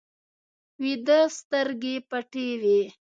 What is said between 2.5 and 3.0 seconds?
وي